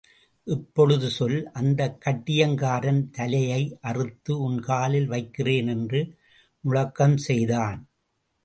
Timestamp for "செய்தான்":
7.17-7.79